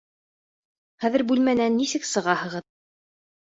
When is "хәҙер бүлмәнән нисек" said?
1.03-2.11